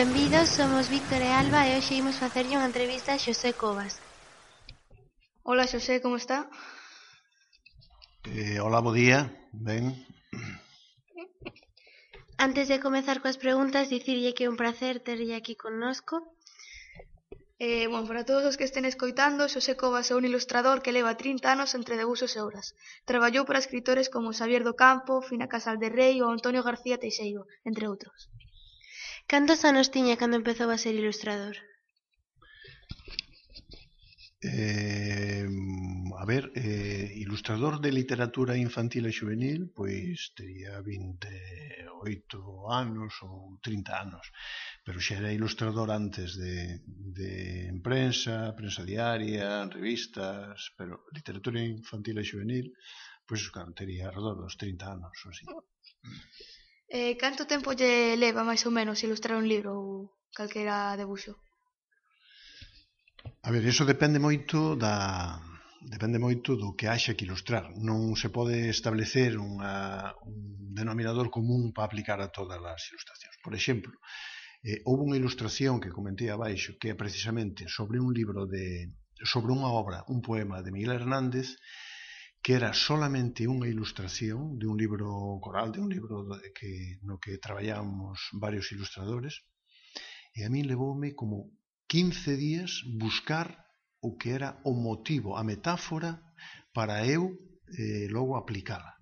Benvidos, 0.00 0.48
somos 0.48 0.88
Víctor 0.88 1.20
e 1.20 1.28
Alba 1.28 1.68
e 1.68 1.76
hoxe 1.76 2.00
imos 2.00 2.16
facerlle 2.16 2.56
unha 2.56 2.70
entrevista 2.72 3.12
a 3.12 3.20
Xosé 3.20 3.52
Covas. 3.52 4.00
Hola 5.44 5.68
Xosé, 5.68 6.00
como 6.00 6.16
está? 6.16 6.48
Eh, 8.24 8.56
hola, 8.64 8.80
bo 8.80 8.96
día. 8.96 9.28
Ben. 9.52 9.92
Antes 12.40 12.72
de 12.72 12.80
comezar 12.80 13.20
coas 13.20 13.36
preguntas, 13.36 13.92
dicirlle 13.92 14.32
que 14.32 14.48
é 14.48 14.52
un 14.52 14.56
placer 14.56 15.04
terlle 15.04 15.36
aquí 15.36 15.52
connosco. 15.52 16.32
Eh, 17.60 17.84
bueno, 17.92 18.08
para 18.08 18.24
todos 18.24 18.48
os 18.48 18.56
que 18.56 18.64
estén 18.64 18.88
escoitando, 18.88 19.52
Xosé 19.52 19.76
Covas 19.76 20.08
é 20.08 20.16
un 20.16 20.24
ilustrador 20.24 20.80
que 20.80 20.96
leva 20.96 21.20
30 21.20 21.44
anos 21.44 21.76
entre 21.76 22.00
debuxos 22.00 22.32
e 22.32 22.40
obras. 22.40 22.72
Traballou 23.04 23.44
para 23.44 23.60
escritores 23.60 24.08
como 24.08 24.32
Xavier 24.32 24.64
do 24.64 24.72
Campo, 24.72 25.20
Fina 25.20 25.44
Casal 25.44 25.76
de 25.76 25.92
Rei 25.92 26.24
ou 26.24 26.32
Antonio 26.32 26.64
García 26.64 26.96
Teixeiro, 26.96 27.44
entre 27.68 27.84
outros. 27.84 28.32
Cantos 29.32 29.60
anos 29.70 29.92
tiña 29.94 30.18
cando 30.20 30.36
empezou 30.40 30.68
a 30.72 30.82
ser 30.84 30.94
ilustrador? 31.02 31.56
Eh, 34.42 35.46
a 36.22 36.24
ver, 36.30 36.44
eh, 36.56 37.06
ilustrador 37.24 37.74
de 37.84 37.90
literatura 38.00 38.54
infantil 38.66 39.04
e 39.06 39.12
juvenil, 39.18 39.60
pois 39.78 40.34
tería 40.34 40.82
28 40.82 42.42
anos 42.82 43.12
ou 43.22 43.54
30 43.62 43.92
anos, 44.04 44.24
pero 44.82 44.98
xa 44.98 45.14
era 45.22 45.36
ilustrador 45.38 45.88
antes 45.94 46.34
de, 46.42 46.82
de 47.18 47.30
en 47.70 47.78
prensa, 47.86 48.50
prensa 48.58 48.82
diaria, 48.82 49.70
revistas, 49.76 50.74
pero 50.74 51.06
literatura 51.14 51.62
infantil 51.62 52.16
e 52.18 52.28
juvenil, 52.30 52.66
pois 53.28 53.46
claro, 53.54 53.70
tería 53.78 54.10
alrededor 54.10 54.42
dos 54.42 54.58
30 54.58 54.84
anos, 54.96 55.14
ou 55.22 55.30
así. 55.30 55.46
Eh, 56.90 57.14
canto 57.22 57.46
tempo 57.46 57.70
lle 57.70 58.18
leva 58.18 58.42
máis 58.42 58.66
ou 58.66 58.74
menos 58.74 58.98
ilustrar 59.06 59.38
un 59.38 59.46
libro 59.46 59.70
ou 59.78 59.88
calquera 60.34 60.98
debuxo? 60.98 61.38
A 63.46 63.48
ver, 63.54 63.62
iso 63.62 63.86
depende 63.86 64.18
moito 64.18 64.74
da 64.74 65.38
depende 65.94 66.18
moito 66.18 66.58
do 66.60 66.74
que 66.74 66.90
haxa 66.90 67.14
que 67.14 67.24
ilustrar. 67.24 67.64
Non 67.78 68.18
se 68.18 68.28
pode 68.34 68.68
establecer 68.68 69.38
unha, 69.38 70.12
un 70.26 70.74
denominador 70.74 71.30
común 71.30 71.70
para 71.70 71.86
aplicar 71.86 72.18
a 72.20 72.32
todas 72.34 72.58
as 72.58 72.82
ilustracións. 72.90 73.36
Por 73.38 73.54
exemplo, 73.54 73.94
eh, 74.66 74.82
houve 74.82 75.06
unha 75.06 75.20
ilustración 75.22 75.78
que 75.78 75.94
comentei 75.94 76.28
abaixo 76.28 76.74
que 76.74 76.90
é 76.90 76.96
precisamente 76.98 77.70
sobre 77.70 78.02
un 78.02 78.10
libro 78.10 78.50
de 78.50 78.90
sobre 79.22 79.54
unha 79.54 79.70
obra, 79.70 80.02
un 80.10 80.20
poema 80.26 80.58
de 80.58 80.74
Miguel 80.74 80.98
Hernández, 80.98 81.54
que 82.42 82.56
era 82.56 82.72
solamente 82.72 83.44
unha 83.44 83.68
ilustración 83.68 84.56
de 84.56 84.64
un 84.64 84.80
libro 84.80 85.36
coral, 85.44 85.72
de 85.72 85.80
un 85.84 85.92
libro 85.92 86.24
que, 86.56 86.96
no 87.04 87.20
que 87.20 87.36
traballábamos 87.36 88.32
varios 88.32 88.72
ilustradores, 88.72 89.44
e 90.32 90.46
a 90.46 90.48
min 90.48 90.64
levoume 90.64 91.12
como 91.12 91.52
15 91.90 92.40
días 92.40 92.70
buscar 92.96 93.66
o 94.00 94.16
que 94.16 94.32
era 94.32 94.56
o 94.64 94.72
motivo, 94.72 95.36
a 95.36 95.44
metáfora, 95.44 96.22
para 96.72 97.04
eu 97.04 97.36
eh, 97.76 98.08
logo 98.08 98.40
aplicala. 98.40 98.96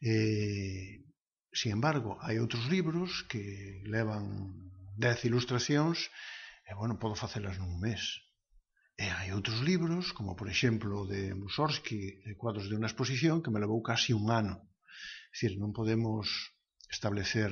Eh, 0.00 1.04
sin 1.52 1.76
embargo, 1.76 2.16
hai 2.24 2.40
outros 2.40 2.64
libros 2.72 3.28
que 3.28 3.84
levan 3.84 4.56
10 4.96 5.28
ilustracións 5.28 6.08
e, 6.64 6.72
bueno, 6.72 6.96
podo 6.96 7.18
facelas 7.18 7.60
nun 7.60 7.76
mes. 7.76 8.00
E 8.96 9.06
hai 9.08 9.32
outros 9.32 9.60
libros, 9.64 10.12
como 10.12 10.36
por 10.36 10.48
exemplo 10.48 11.02
o 11.02 11.08
de 11.08 11.32
Mussorgsky, 11.34 12.22
de 12.26 12.32
Cuadros 12.36 12.68
de 12.68 12.76
unha 12.76 12.90
exposición, 12.90 13.40
que 13.42 13.52
me 13.52 13.62
levou 13.62 13.80
casi 13.80 14.12
un 14.12 14.28
ano. 14.28 14.56
É 14.60 15.32
dicir, 15.32 15.52
non 15.56 15.72
podemos 15.72 16.28
establecer 16.92 17.50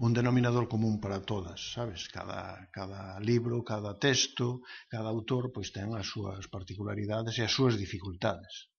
un 0.00 0.12
denominador 0.12 0.66
común 0.68 0.98
para 1.00 1.22
todas, 1.22 1.60
sabes? 1.76 2.08
Cada, 2.08 2.68
cada 2.72 3.20
libro, 3.20 3.62
cada 3.64 3.98
texto, 3.98 4.64
cada 4.88 5.08
autor, 5.14 5.52
pois 5.54 5.68
ten 5.76 5.94
as 5.94 6.06
súas 6.08 6.48
particularidades 6.48 7.34
e 7.38 7.42
as 7.44 7.52
súas 7.52 7.74
dificultades. 7.78 8.72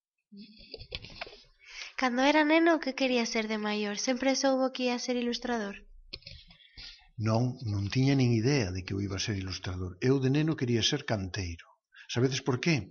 Cando 1.96 2.22
era 2.26 2.42
neno, 2.44 2.82
que 2.82 2.98
quería 2.98 3.24
ser 3.24 3.46
de 3.46 3.58
maior? 3.58 3.96
Sempre 4.02 4.34
soubo 4.34 4.74
que 4.74 4.90
ia 4.90 4.98
ser 4.98 5.16
ilustrador? 5.16 5.76
Non, 7.14 7.62
non 7.62 7.86
tiña 7.94 8.18
nin 8.18 8.34
idea 8.34 8.74
de 8.74 8.82
que 8.82 8.90
eu 8.90 8.98
iba 8.98 9.14
a 9.16 9.22
ser 9.22 9.38
ilustrador. 9.38 9.94
Eu 10.02 10.18
de 10.18 10.30
neno 10.34 10.58
quería 10.58 10.82
ser 10.82 11.06
canteiro. 11.06 11.66
Sabedes 12.10 12.42
por 12.42 12.58
qué? 12.58 12.90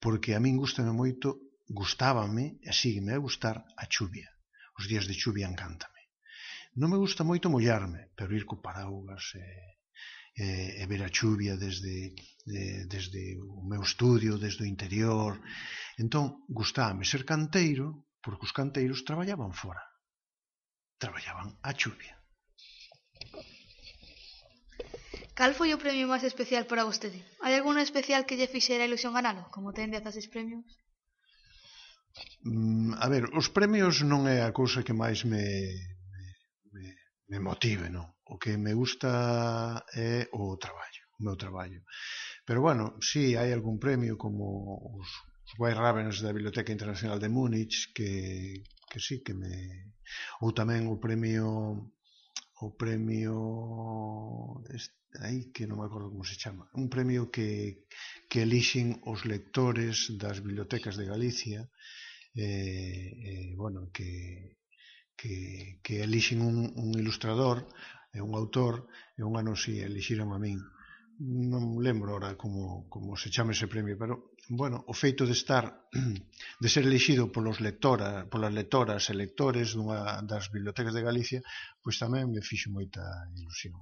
Porque 0.00 0.32
a 0.32 0.40
min 0.40 0.56
gustame 0.56 0.92
moito, 0.92 1.52
gustábame 1.68 2.56
e 2.64 2.72
sígueme 2.72 3.12
a 3.12 3.20
gustar 3.20 3.60
a 3.76 3.84
chuvia. 3.84 4.32
Os 4.80 4.88
días 4.88 5.04
de 5.04 5.12
chuvia 5.12 5.52
encántame. 5.52 6.00
Non 6.80 6.88
me 6.88 6.96
gusta 6.96 7.28
moito 7.28 7.52
mollarme, 7.52 8.08
pero 8.16 8.32
ir 8.32 8.48
co 8.48 8.64
paraugas 8.64 9.36
e, 9.36 9.44
e, 10.32 10.46
e 10.80 10.84
ver 10.88 11.04
a 11.04 11.12
chuvia 11.12 11.60
desde, 11.60 12.16
de, 12.48 12.88
desde 12.88 13.36
o 13.36 13.60
meu 13.68 13.84
estudio, 13.84 14.40
desde 14.40 14.64
o 14.64 14.70
interior. 14.74 15.36
Entón, 16.00 16.40
gustábame 16.48 17.04
ser 17.04 17.28
canteiro, 17.28 18.08
porque 18.24 18.48
os 18.48 18.56
canteiros 18.56 19.04
traballaban 19.04 19.52
fora. 19.52 19.84
Traballaban 20.96 21.60
a 21.60 21.76
chuvia. 21.76 22.21
Cal 25.38 25.52
foi 25.56 25.72
o 25.72 25.80
premio 25.80 26.10
máis 26.12 26.24
especial 26.28 26.64
para 26.68 26.84
vostede? 26.84 27.20
Hai 27.40 27.56
algún 27.56 27.80
especial 27.80 28.22
que 28.26 28.36
lle 28.38 28.52
fixera 28.54 28.88
ilusión 28.88 29.16
ganalo? 29.16 29.48
Como 29.54 29.72
ten 29.72 29.88
16 29.88 30.28
premios? 30.28 30.64
Mm, 32.44 32.92
a 33.04 33.06
ver, 33.08 33.24
os 33.40 33.48
premios 33.48 34.04
non 34.04 34.28
é 34.28 34.44
a 34.44 34.52
cousa 34.52 34.84
que 34.84 34.92
máis 34.92 35.24
me, 35.24 35.44
me, 36.74 36.84
me 37.32 37.38
motive, 37.40 37.88
non? 37.88 38.12
O 38.28 38.36
que 38.36 38.60
me 38.60 38.76
gusta 38.76 39.10
é 39.96 40.28
o 40.36 40.60
traballo, 40.60 41.04
o 41.16 41.20
meu 41.24 41.36
traballo. 41.40 41.80
Pero 42.44 42.60
bueno, 42.60 43.00
si 43.00 43.32
sí, 43.32 43.36
hai 43.40 43.56
algún 43.56 43.80
premio 43.80 44.20
como 44.20 44.44
os, 45.00 45.08
os 45.48 45.52
White 45.56 45.80
Ravens 45.80 46.20
da 46.20 46.36
Biblioteca 46.36 46.76
Internacional 46.76 47.16
de 47.16 47.32
Múnich 47.32 47.88
que, 47.96 48.10
que 48.90 48.98
sí 49.00 49.24
que 49.24 49.32
me... 49.32 49.52
Ou 50.44 50.52
tamén 50.52 50.92
o 50.92 51.00
premio 51.00 51.48
o 52.62 52.68
premio 52.76 53.34
este 54.70 55.01
aí 55.20 55.52
que 55.52 55.68
non 55.68 55.76
me 55.80 55.86
acordo 55.88 56.08
como 56.08 56.24
se 56.24 56.40
chama, 56.40 56.70
un 56.72 56.88
premio 56.88 57.28
que, 57.28 57.84
que 58.30 58.48
elixen 58.48 59.00
os 59.04 59.28
lectores 59.28 60.08
das 60.16 60.40
bibliotecas 60.40 60.96
de 60.96 61.04
Galicia, 61.04 61.60
eh, 62.32 63.12
eh, 63.12 63.50
bueno, 63.58 63.92
que, 63.92 64.56
que, 65.12 65.78
que 65.84 66.00
elixen 66.00 66.40
un, 66.40 66.72
un 66.72 66.90
ilustrador, 66.96 67.68
e 68.12 68.20
un 68.20 68.36
autor, 68.36 68.86
e 69.16 69.24
un 69.24 69.40
ano 69.40 69.56
si 69.56 69.80
elixiron 69.80 70.36
a 70.36 70.38
min. 70.38 70.60
Non 71.22 71.80
lembro 71.80 72.12
ahora 72.12 72.36
como, 72.36 72.88
como 72.92 73.16
se 73.16 73.32
chama 73.32 73.56
ese 73.56 73.70
premio, 73.72 73.96
pero, 73.96 74.36
bueno, 74.52 74.84
o 74.84 74.92
feito 74.92 75.24
de 75.24 75.32
estar, 75.32 75.64
de 76.62 76.68
ser 76.68 76.84
elixido 76.84 77.32
polos 77.32 77.64
lectora, 77.64 78.28
polas 78.28 78.52
lectoras 78.52 79.08
e 79.08 79.14
lectores 79.16 79.72
dunha 79.72 80.20
das 80.28 80.52
bibliotecas 80.52 80.92
de 80.92 81.06
Galicia, 81.08 81.40
pois 81.80 81.96
tamén 81.96 82.28
me 82.28 82.44
fixo 82.44 82.68
moita 82.68 83.00
ilusión. 83.32 83.80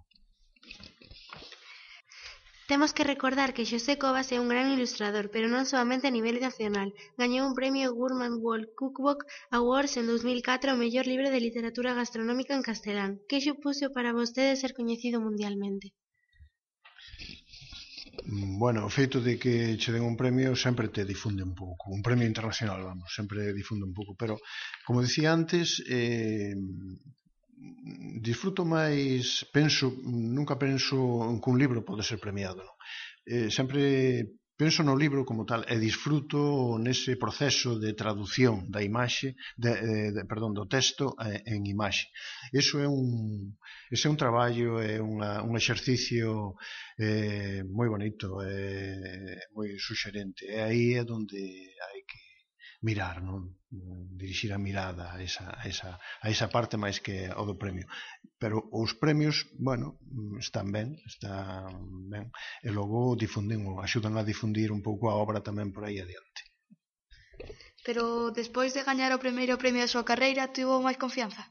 Temos 2.71 2.95
que 2.95 3.03
recordar 3.03 3.51
que 3.53 3.67
Xosé 3.71 3.95
Cobas 4.03 4.31
é 4.31 4.39
un 4.39 4.47
gran 4.53 4.67
ilustrador, 4.77 5.25
pero 5.35 5.51
non 5.51 5.67
soamente 5.67 6.07
a 6.07 6.15
nivel 6.15 6.39
nacional. 6.39 6.89
Gañou 7.19 7.43
un 7.51 7.59
premio 7.59 7.91
Gourmand 7.99 8.39
World 8.39 8.71
Cookbook 8.79 9.27
Awards 9.59 9.99
en 9.99 10.07
2004 10.07 10.71
ao 10.71 10.79
mellor 10.79 11.03
libro 11.11 11.35
de 11.35 11.43
literatura 11.43 11.99
gastronómica 11.99 12.55
en 12.55 12.63
castelán. 12.63 13.19
Que 13.27 13.43
supuxo 13.43 13.91
para 13.91 14.15
vostede 14.15 14.55
ser 14.55 14.71
coñecido 14.79 15.19
mundialmente? 15.19 15.87
Bueno, 18.63 18.87
o 18.87 18.91
feito 18.99 19.19
de 19.19 19.35
que 19.43 19.75
che 19.75 19.91
den 19.91 20.07
un 20.07 20.15
premio 20.15 20.55
sempre 20.55 20.87
te 20.95 21.03
difunde 21.03 21.43
un 21.43 21.59
pouco, 21.59 21.91
un 21.91 22.07
premio 22.07 22.31
internacional, 22.33 22.87
vamos, 22.87 23.11
sempre 23.11 23.51
difunde 23.51 23.83
un 23.91 23.95
pouco, 23.99 24.15
pero 24.15 24.39
como 24.87 25.03
dicía 25.03 25.35
antes, 25.35 25.83
eh, 25.91 26.55
disfruto 28.21 28.65
máis, 28.65 29.45
penso, 29.53 29.93
nunca 30.05 30.57
penso 30.57 30.97
que 31.41 31.51
un 31.51 31.59
libro 31.59 31.85
pode 31.85 32.03
ser 32.03 32.19
premiado, 32.19 32.61
non? 32.65 32.77
Eh, 33.25 33.49
sempre 33.53 33.83
penso 34.61 34.85
no 34.85 34.93
libro 34.93 35.25
como 35.25 35.49
tal 35.49 35.65
e 35.65 35.81
disfruto 35.81 36.77
nese 36.77 37.17
proceso 37.17 37.81
de 37.81 37.97
traducción 37.97 38.69
da 38.69 38.85
imaxe, 38.85 39.33
de, 39.57 39.73
eh, 39.73 40.11
de, 40.13 40.23
perdón, 40.29 40.53
do 40.53 40.69
texto 40.69 41.17
eh, 41.17 41.41
en 41.49 41.65
imaxe. 41.65 42.13
Eso 42.53 42.77
é 42.77 42.89
un 42.89 43.57
ese 43.89 44.09
é 44.09 44.13
un 44.13 44.21
traballo, 44.21 44.77
é 44.81 45.01
unha, 45.01 45.41
un 45.41 45.57
exercicio 45.57 46.61
eh, 47.01 47.65
moi 47.65 47.89
bonito, 47.89 48.45
é 48.45 49.49
moi 49.57 49.69
suxerente. 49.81 50.45
E 50.45 50.61
aí 50.61 50.85
é 51.01 51.03
onde 51.09 51.41
hai 51.81 52.05
que 52.05 52.30
mirar, 52.81 53.23
non? 53.23 53.61
dirixir 53.71 54.51
a 54.53 54.59
mirada 54.59 55.15
a 55.15 55.23
esa, 55.23 55.47
a 55.55 55.65
esa, 55.73 55.91
a 56.25 56.27
esa 56.27 56.51
parte 56.51 56.75
máis 56.75 56.99
que 56.99 57.31
o 57.41 57.45
do 57.47 57.55
premio 57.55 57.87
pero 58.43 58.57
os 58.73 58.97
premios, 58.99 59.47
bueno, 59.55 60.01
están 60.43 60.73
ben 60.75 60.99
están 61.07 61.71
ben 62.11 62.35
e 62.67 62.71
logo 62.75 63.15
difunden, 63.15 63.63
axudan 63.79 64.19
a 64.19 64.27
difundir 64.27 64.69
un 64.75 64.83
pouco 64.83 65.05
a 65.07 65.19
obra 65.25 65.39
tamén 65.49 65.71
por 65.71 65.87
aí 65.87 66.03
adiante 66.03 66.41
Pero 67.87 68.35
despois 68.41 68.75
de 68.75 68.85
gañar 68.89 69.11
o 69.15 69.23
primeiro 69.25 69.55
premio 69.63 69.81
da 69.83 69.93
súa 69.95 70.09
carreira, 70.11 70.53
tivo 70.53 70.85
máis 70.85 70.99
confianza? 71.01 71.43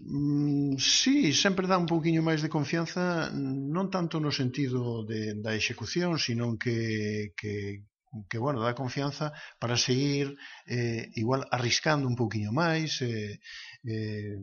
Mm, 0.00 0.78
sí, 0.78 1.32
sempre 1.44 1.68
dá 1.70 1.76
un 1.76 1.90
pouquiño 1.90 2.22
máis 2.22 2.40
de 2.42 2.52
confianza, 2.56 3.28
non 3.76 3.86
tanto 3.94 4.16
no 4.20 4.30
sentido 4.32 5.04
de, 5.10 5.20
da 5.44 5.52
execución, 5.60 6.16
sino 6.26 6.56
que, 6.62 7.34
que, 7.38 7.84
que, 8.28 8.38
bueno, 8.38 8.60
dá 8.60 8.74
confianza 8.74 9.32
para 9.58 9.76
seguir 9.76 10.36
eh, 10.66 11.10
igual 11.14 11.46
arriscando 11.50 12.08
un 12.08 12.16
pouquiño 12.16 12.50
máis, 12.50 12.98
eh, 13.02 13.38
eh, 13.86 14.38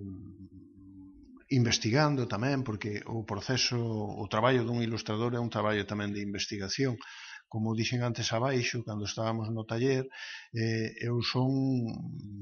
investigando 1.50 2.28
tamén, 2.28 2.64
porque 2.64 3.04
o 3.08 3.24
proceso, 3.24 3.80
o 3.80 4.25
traballo 4.28 4.64
dun 4.64 4.84
ilustrador 4.84 5.36
é 5.36 5.40
un 5.40 5.52
traballo 5.52 5.84
tamén 5.88 6.12
de 6.12 6.24
investigación. 6.24 7.00
Como 7.48 7.75
dixen 7.75 8.04
antes 8.04 8.36
abaixo, 8.36 8.84
cando 8.84 9.08
estábamos 9.08 9.48
no 9.52 9.64
taller, 9.64 10.04
eh, 10.52 10.92
eu 11.00 11.24
son 11.24 11.48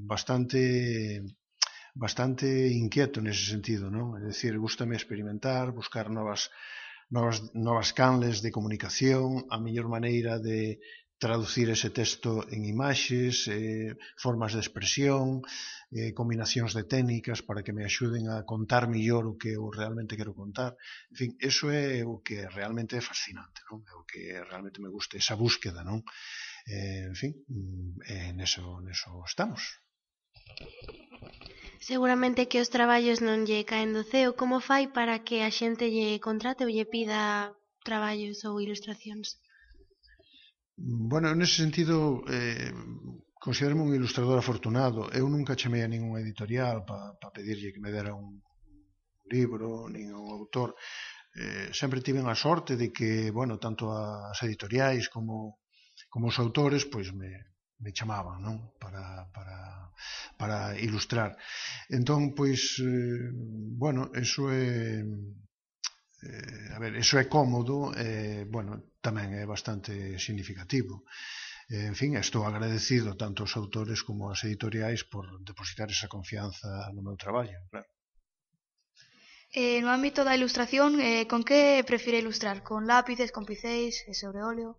bastante 0.09 1.21
bastante 1.95 2.47
inquieto 2.73 3.21
nese 3.21 3.45
sentido, 3.53 3.93
non? 3.93 4.17
É 4.17 4.21
dicir, 4.25 4.57
gustame 4.57 4.97
experimentar, 4.97 5.71
buscar 5.71 6.09
novas 6.09 6.49
novas, 7.09 7.53
novas 7.53 7.93
canles 7.93 8.41
de 8.41 8.51
comunicación, 8.51 9.45
a 9.53 9.61
mellor 9.61 9.87
maneira 9.87 10.41
de, 10.41 10.81
traducir 11.17 11.69
ese 11.69 11.89
texto 11.89 12.43
en 12.51 12.65
imaxes, 12.65 13.47
eh, 13.47 13.95
formas 14.17 14.53
de 14.53 14.59
expresión, 14.59 15.41
eh, 15.91 16.11
combinacións 16.11 16.75
de 16.75 16.83
técnicas 16.83 17.39
para 17.41 17.63
que 17.63 17.71
me 17.71 17.87
axuden 17.87 18.27
a 18.27 18.43
contar 18.43 18.91
millor 18.91 19.23
o 19.25 19.37
que 19.39 19.55
eu 19.55 19.71
realmente 19.71 20.17
quero 20.19 20.35
contar. 20.35 20.75
En 21.11 21.15
fin, 21.15 21.29
eso 21.39 21.71
é 21.71 22.03
o 22.03 22.19
que 22.19 22.43
realmente 22.51 22.99
é 22.99 23.01
fascinante, 23.01 23.63
non? 23.71 23.79
É 23.87 23.95
o 23.95 24.03
que 24.03 24.21
realmente 24.43 24.83
me 24.83 24.91
gusta, 24.91 25.15
esa 25.15 25.39
búsqueda, 25.39 25.87
non? 25.87 26.03
Eh, 26.67 27.07
en 27.07 27.15
fin, 27.15 27.31
mm, 27.47 27.91
eh, 28.11 28.31
neso, 28.35 28.83
neso 28.83 29.23
estamos. 29.23 29.61
Seguramente 31.79 32.49
que 32.49 32.59
os 32.59 32.73
traballos 32.73 33.21
non 33.21 33.45
lle 33.47 33.63
caen 33.63 33.93
do 33.95 34.03
ceo. 34.03 34.33
Como 34.33 34.57
fai 34.59 34.89
para 34.89 35.23
que 35.23 35.37
a 35.47 35.51
xente 35.53 35.85
lle 35.95 36.19
contrate 36.27 36.65
ou 36.65 36.73
lle 36.73 36.89
pida 36.89 37.53
traballos 37.87 38.41
ou 38.47 38.59
ilustracións? 38.59 39.37
Bueno, 40.77 41.31
en 41.31 41.39
nese 41.39 41.63
sentido 41.63 42.23
eh, 42.27 42.73
considero 43.39 43.79
un 43.79 43.95
ilustrador 43.95 44.37
afortunado. 44.39 45.07
Eu 45.15 45.31
nunca 45.31 45.55
chamei 45.55 45.87
a 45.87 45.87
ningún 45.87 46.19
editorial 46.19 46.83
para 46.83 47.15
pa 47.15 47.31
pedirlle 47.31 47.71
que 47.71 47.79
me 47.79 47.95
dera 47.95 48.11
un 48.11 48.43
libro, 49.31 49.87
nin 49.87 50.11
un 50.11 50.27
autor. 50.35 50.75
Eh, 51.31 51.71
sempre 51.71 52.03
tiven 52.03 52.27
a 52.27 52.35
sorte 52.35 52.75
de 52.75 52.91
que, 52.91 53.31
bueno, 53.31 53.55
tanto 53.55 53.87
as 53.95 54.39
editoriais 54.43 55.07
como, 55.07 55.63
como 56.11 56.27
os 56.27 56.37
autores, 56.43 56.83
pois 56.83 57.07
me, 57.15 57.31
me 57.79 57.95
chamaban, 57.95 58.43
non? 58.43 58.75
Para, 58.75 59.31
para, 59.31 59.57
para 60.35 60.57
ilustrar. 60.75 61.39
Entón, 61.87 62.35
pois, 62.35 62.83
eh, 62.83 63.31
bueno, 63.79 64.11
eso 64.11 64.51
é... 64.51 65.07
Eh, 66.25 66.67
a 66.75 66.79
ver, 66.79 66.95
eso 66.95 67.15
é 67.19 67.29
cómodo, 67.31 67.93
eh, 67.95 68.43
bueno, 68.49 68.94
tamén 69.07 69.29
é 69.37 69.45
bastante 69.45 69.93
significativo. 70.25 71.05
Eh, 71.69 71.85
en 71.91 71.95
fin, 71.99 72.11
estou 72.17 72.41
agradecido 72.45 73.09
tanto 73.23 73.39
aos 73.41 73.53
autores 73.61 73.99
como 74.07 74.21
aos 74.29 74.41
editoriais 74.47 75.01
por 75.13 75.25
depositar 75.49 75.87
esa 75.89 76.11
confianza 76.15 76.69
no 76.95 77.01
meu 77.05 77.17
traballo, 77.23 77.57
claro. 77.71 77.89
Eh, 79.55 79.79
no 79.83 79.89
ámbito 79.97 80.21
da 80.27 80.35
ilustración, 80.39 80.99
eh, 80.99 81.23
con 81.31 81.41
que 81.47 81.85
prefire 81.89 82.19
ilustrar? 82.23 82.57
Con 82.69 82.81
lápices, 82.91 83.29
con 83.35 83.47
pincéis, 83.49 83.93
sobre 84.21 84.43
óleo? 84.51 84.69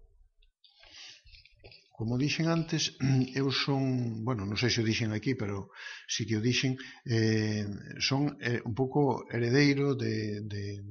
Como 1.97 2.21
dixen 2.21 2.47
antes, 2.53 2.83
eu 3.41 3.49
son, 3.49 3.83
bueno, 4.27 4.45
non 4.45 4.61
sei 4.61 4.69
se 4.69 4.85
o 4.85 4.89
dixen 4.91 5.17
aquí, 5.17 5.33
pero 5.33 5.73
si 6.05 6.29
que 6.29 6.37
o 6.37 6.45
dixen, 6.45 6.77
eh, 7.09 7.65
son 8.05 8.37
eh, 8.37 8.61
un 8.69 8.75
pouco 8.77 9.25
heredeiro 9.33 9.97
de, 9.97 10.45
de, 10.45 10.85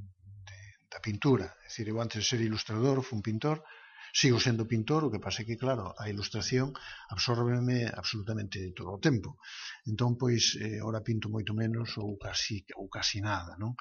da 0.95 1.03
pintura. 1.03 1.59
É 1.59 1.67
dicir, 1.67 1.91
eu 1.91 1.99
antes 1.99 2.23
de 2.23 2.29
ser 2.29 2.39
ilustrador 2.39 3.03
fui 3.03 3.19
un 3.19 3.21
pintor, 3.21 3.67
sigo 4.15 4.39
sendo 4.39 4.63
pintor, 4.63 5.03
o 5.03 5.11
que 5.11 5.19
pasa 5.19 5.43
é 5.43 5.45
que, 5.45 5.59
claro, 5.59 5.91
a 5.91 6.07
ilustración 6.07 6.71
absorbeme 7.11 7.91
absolutamente 7.91 8.71
todo 8.71 8.95
o 8.95 9.03
tempo. 9.03 9.35
Entón, 9.83 10.15
pois, 10.15 10.55
eh, 10.55 10.79
ora 10.79 11.03
pinto 11.03 11.27
moito 11.27 11.51
menos 11.51 11.99
ou 11.99 12.15
casi, 12.15 12.63
ou 12.79 12.87
casi 12.87 13.19
nada, 13.19 13.59
non? 13.59 13.75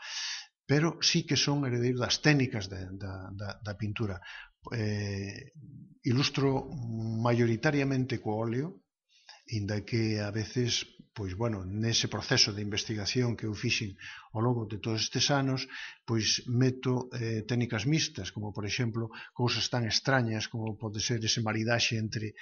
Pero 0.67 0.99
sí 0.99 1.23
que 1.23 1.39
son 1.39 1.63
heredeiro 1.63 2.03
das 2.03 2.19
técnicas 2.19 2.67
da, 2.67 2.83
da, 2.91 3.31
da, 3.31 3.49
da 3.63 3.75
pintura. 3.79 4.19
Eh, 4.75 5.55
ilustro 6.03 6.67
maioritariamente 7.23 8.19
co 8.19 8.35
óleo, 8.35 8.84
inda 9.47 9.85
que 9.85 10.21
a 10.21 10.31
veces 10.31 10.87
pois 11.15 11.39
bueno, 11.39 11.63
nese 11.63 12.11
proceso 12.11 12.51
de 12.51 12.65
investigación 12.67 13.39
que 13.39 13.47
eu 13.47 13.55
fixen 13.55 13.95
ao 14.35 14.43
longo 14.43 14.67
de 14.67 14.83
todos 14.83 14.99
estes 15.07 15.31
anos, 15.31 15.71
pois 16.03 16.43
meto 16.51 17.07
eh, 17.15 17.47
técnicas 17.47 17.87
mixtas, 17.87 18.35
como 18.35 18.51
por 18.51 18.67
exemplo, 18.67 19.15
cousas 19.31 19.71
tan 19.71 19.87
extrañas 19.87 20.51
como 20.51 20.75
pode 20.75 20.99
ser 20.99 21.23
ese 21.23 21.39
maridaxe 21.39 21.95
entre 22.03 22.35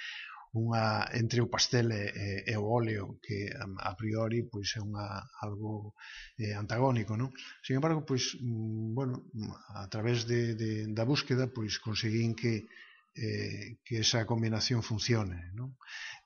unha 0.53 1.09
entre 1.17 1.41
o 1.41 1.49
pastel 1.49 1.89
e, 1.93 2.03
e, 2.13 2.27
e 2.53 2.55
o 2.57 2.65
óleo 2.65 3.17
que 3.21 3.49
a, 3.49 3.93
priori 3.97 4.45
pois 4.45 4.69
é 4.77 4.81
unha 4.81 5.21
algo 5.41 5.97
eh, 6.37 6.53
antagónico, 6.53 7.17
non? 7.17 7.33
Sin 7.65 7.77
embargo, 7.77 8.05
pois 8.05 8.37
mm, 8.37 8.93
bueno, 8.93 9.25
a 9.73 9.89
través 9.89 10.29
de, 10.29 10.53
de 10.53 10.71
da 10.93 11.05
búsqueda 11.05 11.49
pois 11.49 11.81
conseguín 11.81 12.37
que 12.37 12.69
eh, 13.17 13.77
que 13.85 14.01
esa 14.01 14.25
combinación 14.25 14.81
funcione, 14.81 15.53
non? 15.53 15.77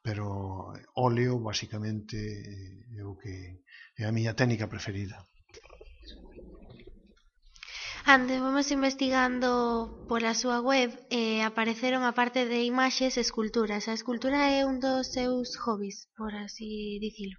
pero 0.07 0.71
eh, 0.71 0.86
óleo 0.95 1.36
basicamente 1.44 2.15
é 2.15 2.95
eh, 2.95 3.04
o 3.04 3.19
que 3.19 3.59
é 4.00 4.07
a 4.07 4.15
miña 4.15 4.39
técnica 4.39 4.71
preferida. 4.71 5.19
Andevamos 8.07 8.71
investigando 8.71 9.51
pola 10.07 10.31
súa 10.31 10.63
web 10.63 10.95
e 11.12 11.44
apareceron 11.44 12.07
a 12.07 12.15
parte 12.15 12.48
de 12.48 12.63
imaxes 12.63 13.19
esculturas. 13.19 13.92
A 13.92 13.98
escultura 14.00 14.48
é 14.48 14.63
un 14.63 14.80
dos 14.80 15.12
seus 15.12 15.59
hobbies, 15.59 16.07
por 16.15 16.31
así 16.39 17.03
dicilo. 17.03 17.36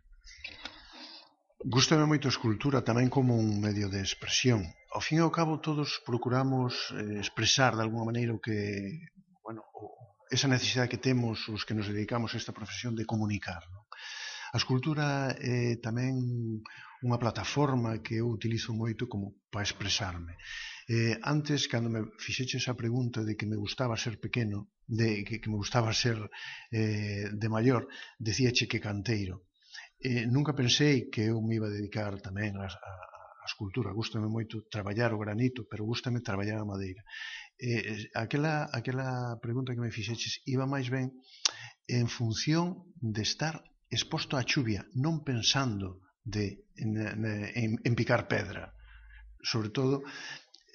Gústame 1.64 2.04
moito 2.04 2.28
a 2.28 2.34
escultura 2.36 2.84
tamén 2.84 3.08
como 3.08 3.32
un 3.32 3.64
medio 3.64 3.88
de 3.88 4.04
expresión. 4.04 4.60
Ao 4.92 5.00
fin 5.00 5.16
e 5.20 5.24
ao 5.24 5.32
cabo 5.32 5.64
todos 5.64 6.04
procuramos 6.04 6.92
expresar 7.16 7.72
de 7.72 7.80
alguma 7.80 8.04
maneira 8.04 8.36
o 8.36 8.42
que 8.44 9.08
esa 10.30 10.48
necesidade 10.48 10.92
que 10.92 11.00
temos 11.00 11.48
os 11.48 11.64
que 11.64 11.74
nos 11.74 11.88
dedicamos 11.88 12.32
a 12.32 12.40
esta 12.40 12.52
profesión 12.52 12.92
de 12.94 13.08
comunicar. 13.08 13.64
Non? 13.72 13.84
A 14.52 14.56
escultura 14.56 15.36
é 15.36 15.76
tamén 15.76 16.16
unha 17.04 17.20
plataforma 17.20 18.00
que 18.00 18.18
eu 18.18 18.26
utilizo 18.32 18.72
moito 18.72 19.04
como 19.04 19.36
para 19.52 19.66
expresarme. 19.68 20.40
Eh, 20.88 21.20
antes, 21.20 21.68
cando 21.68 21.92
me 21.92 22.00
fixeche 22.16 22.56
esa 22.56 22.72
pregunta 22.72 23.20
de 23.28 23.36
que 23.36 23.44
me 23.44 23.60
gustaba 23.60 24.00
ser 24.00 24.16
pequeno, 24.16 24.72
de 24.88 25.20
que, 25.20 25.36
que 25.36 25.52
me 25.52 25.60
gustaba 25.60 25.92
ser 25.92 26.16
eh, 26.72 27.28
de 27.28 27.48
maior, 27.52 27.86
decíache 28.16 28.64
que 28.64 28.80
canteiro. 28.80 29.44
Eh, 30.00 30.24
nunca 30.24 30.56
pensei 30.56 31.12
que 31.12 31.28
eu 31.28 31.44
me 31.44 31.60
iba 31.60 31.68
a 31.68 31.76
dedicar 31.76 32.16
tamén 32.24 32.56
a, 32.56 32.66
a, 32.72 32.92
a 33.44 33.46
escultura. 33.46 33.92
Gústame 33.92 34.32
moito 34.32 34.64
traballar 34.72 35.12
o 35.12 35.20
granito, 35.20 35.68
pero 35.68 35.84
gústame 35.84 36.24
traballar 36.24 36.58
a 36.58 36.70
madeira. 36.72 37.04
Eh, 37.58 37.82
eh, 37.90 38.10
aquela, 38.14 38.70
aquela 38.72 39.38
pregunta 39.42 39.74
que 39.74 39.82
me 39.82 39.90
fixeches 39.90 40.42
iba 40.46 40.66
máis 40.66 40.86
ben 40.94 41.10
en 41.90 42.06
función 42.06 42.86
de 43.02 43.22
estar 43.26 43.64
exposto 43.90 44.38
á 44.38 44.46
chuvia, 44.46 44.86
non 44.94 45.26
pensando 45.26 46.04
de, 46.22 46.68
en, 46.76 46.94
en, 47.02 47.70
en 47.82 47.92
picar 47.98 48.28
pedra. 48.30 48.70
Sobre 49.42 49.70
todo, 49.70 50.04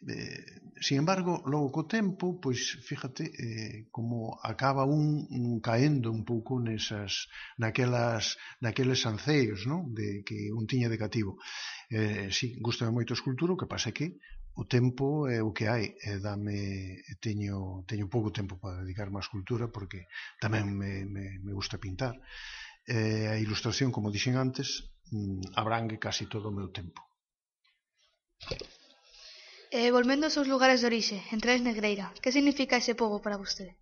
eh, 0.08 0.44
sin 0.82 0.98
embargo, 0.98 1.44
logo 1.48 1.72
co 1.72 1.88
tempo, 1.88 2.36
pois 2.44 2.60
fíjate 2.84 3.32
eh, 3.32 3.88
como 3.88 4.36
acaba 4.44 4.84
un, 4.84 5.24
un 5.32 5.64
caendo 5.64 6.12
un 6.12 6.28
pouco 6.28 6.60
nesas 6.60 7.32
naquelas 7.56 8.36
naqueles 8.60 9.08
anceios, 9.08 9.64
non? 9.64 9.96
De 9.96 10.26
que 10.28 10.52
un 10.52 10.68
tiña 10.68 10.92
de 10.92 11.00
cativo. 11.00 11.40
Eh, 11.88 12.28
si, 12.36 12.60
gusta 12.60 12.92
moito 12.92 13.16
escultura, 13.16 13.56
o 13.56 13.60
que 13.60 13.72
pasa 13.72 13.94
é 13.94 13.96
que 13.96 14.20
o 14.56 14.64
tempo 14.70 15.26
é 15.28 15.42
o 15.42 15.52
que 15.52 15.66
hai 15.66 15.98
e 15.98 16.22
dame 16.22 17.02
teño 17.18 17.84
teño 17.90 18.06
pouco 18.08 18.30
tempo 18.30 18.62
para 18.62 18.82
dedicarme 18.86 19.18
á 19.18 19.26
escultura 19.26 19.66
porque 19.68 20.06
tamén 20.38 20.70
me, 20.70 21.06
me, 21.10 21.42
me 21.42 21.54
gusta 21.58 21.82
pintar 21.82 22.14
e 22.84 23.32
a 23.32 23.40
ilustración, 23.40 23.96
como 23.96 24.12
dixen 24.12 24.36
antes, 24.36 24.84
mm, 25.12 25.56
abrangue 25.56 25.98
casi 26.00 26.28
todo 26.28 26.52
o 26.52 26.56
meu 26.56 26.68
tempo. 26.70 27.00
eh, 29.74 29.90
volvendo 29.90 30.28
aos 30.28 30.36
seus 30.36 30.52
lugares 30.52 30.82
de 30.82 30.88
orixe, 30.92 31.18
entrades 31.32 31.64
Negreira, 31.64 32.14
que 32.22 32.36
significa 32.36 32.78
ese 32.78 32.94
povo 32.94 33.18
para 33.24 33.42
vostede? 33.42 33.74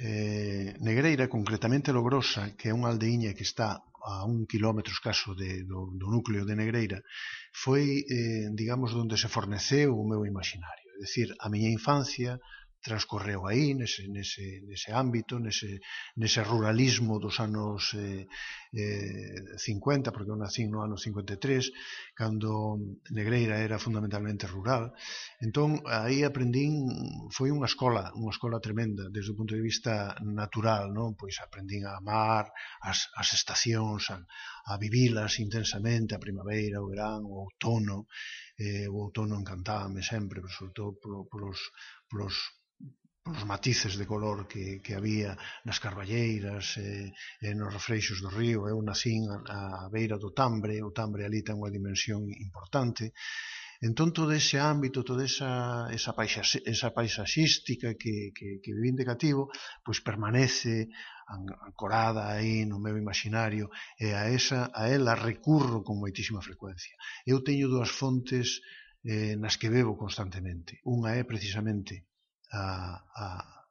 Eh, 0.00 0.78
Negreira, 0.80 1.28
concretamente 1.28 1.92
Logrosa, 1.92 2.56
que 2.56 2.70
é 2.70 2.76
unha 2.76 2.88
aldeiña 2.88 3.36
que 3.36 3.44
está 3.44 3.84
a 4.02 4.24
un 4.24 4.46
quilómetro 4.46 4.92
escaso 4.92 5.34
de, 5.34 5.64
do, 5.64 5.90
do 5.92 6.06
núcleo 6.10 6.44
de 6.44 6.54
Negreira, 6.54 7.02
foi, 7.52 8.04
eh, 8.08 8.48
digamos, 8.54 8.94
onde 8.94 9.16
se 9.16 9.28
forneceu 9.28 9.96
o 9.96 10.08
meu 10.08 10.24
imaginario. 10.26 10.88
É 10.96 11.04
dicir, 11.04 11.34
a 11.40 11.48
miña 11.48 11.70
infancia, 11.70 12.40
transcorreu 12.80 13.46
aí, 13.46 13.76
nese, 13.76 14.08
nese, 14.08 14.64
nese 14.64 14.90
ámbito, 14.92 15.38
nese, 15.38 15.80
nese 16.16 16.40
ruralismo 16.42 17.20
dos 17.20 17.38
anos 17.40 17.92
eh, 17.94 18.24
eh, 18.72 19.56
50, 19.56 20.12
porque 20.12 20.32
eu 20.32 20.40
nací 20.40 20.64
no 20.66 20.80
ano 20.80 20.96
53, 20.96 22.16
cando 22.16 22.80
Negreira 23.12 23.60
era 23.60 23.78
fundamentalmente 23.78 24.48
rural. 24.48 24.96
Entón, 25.44 25.84
aí 25.84 26.24
aprendín, 26.24 26.88
foi 27.28 27.52
unha 27.52 27.68
escola, 27.68 28.08
unha 28.16 28.32
escola 28.32 28.64
tremenda, 28.64 29.12
desde 29.12 29.32
o 29.32 29.38
punto 29.38 29.52
de 29.52 29.62
vista 29.62 30.16
natural, 30.24 30.88
non? 30.88 31.12
pois 31.20 31.36
aprendín 31.44 31.84
a 31.84 32.00
amar 32.00 32.48
as, 32.80 33.12
as 33.16 33.36
estacións, 33.36 34.08
a, 34.08 34.24
a 34.72 34.74
vivilas 34.80 35.36
intensamente, 35.36 36.16
a 36.16 36.22
primavera, 36.22 36.80
o 36.80 36.88
verán, 36.88 37.28
o 37.28 37.44
outono, 37.44 38.08
eh, 38.60 38.86
o 38.92 38.96
outono 39.08 39.40
encantábame 39.40 40.04
sempre, 40.04 40.44
sobre 40.52 40.72
todo 40.76 41.00
polos, 41.00 41.26
polos, 41.32 41.56
polos 42.12 42.38
matices 43.48 43.96
de 43.96 44.06
color 44.06 44.46
que, 44.46 44.80
que 44.84 44.94
había 44.94 45.32
nas 45.64 45.80
carballeiras 45.80 46.76
e, 46.76 47.08
e 47.40 47.48
nos 47.56 47.72
refreixos 47.72 48.20
do 48.20 48.28
río. 48.28 48.68
Eu 48.68 48.78
nacín 48.84 49.24
a, 49.32 49.86
a 49.86 49.88
beira 49.88 50.20
do 50.20 50.36
Tambre, 50.36 50.84
o 50.84 50.92
Tambre 50.92 51.24
ali 51.24 51.40
ten 51.40 51.56
unha 51.56 51.72
dimensión 51.72 52.28
importante, 52.28 53.16
Entón 53.80 54.12
todo 54.12 54.36
ese 54.36 54.60
ámbito, 54.60 55.00
toda 55.00 55.24
esa, 55.24 55.88
esa, 55.88 56.12
paisaxe, 56.12 56.60
esa 56.68 56.92
paisaxística 56.92 57.96
que, 57.96 58.28
que, 58.36 58.60
que 58.60 58.76
vivín 58.76 58.92
de 58.92 59.08
cativo, 59.08 59.48
pois 59.80 60.04
permanece 60.04 60.92
ancorada 61.64 62.28
aí 62.28 62.68
no 62.68 62.76
meu 62.76 63.00
imaginario 63.00 63.72
e 63.96 64.12
a, 64.12 64.28
esa, 64.28 64.68
a 64.76 64.92
ela 64.92 65.16
recurro 65.16 65.80
con 65.80 65.96
moitísima 65.96 66.44
frecuencia. 66.44 66.92
Eu 67.24 67.40
teño 67.40 67.72
dúas 67.72 67.88
fontes 67.88 68.60
eh, 69.00 69.32
nas 69.40 69.56
que 69.56 69.72
bebo 69.72 69.96
constantemente. 69.96 70.84
Unha 70.84 71.16
é 71.16 71.24
precisamente 71.24 72.04
a, 72.52 73.00
a, 73.00 73.26